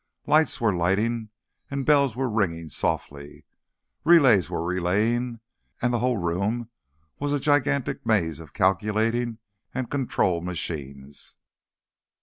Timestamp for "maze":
8.03-8.39